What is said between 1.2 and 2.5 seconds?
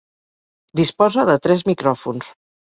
de tres micròfons.